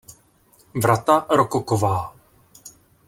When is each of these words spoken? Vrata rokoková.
Vrata 0.73 1.27
rokoková. 1.29 2.09